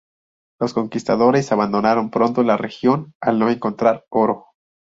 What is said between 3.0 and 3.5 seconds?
al